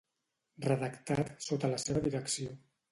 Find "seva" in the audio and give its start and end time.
1.87-2.05